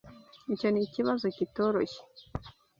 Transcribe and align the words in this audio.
Icyo 0.53 0.67
nikibazo 0.71 1.25
kitoroshye. 1.37 2.01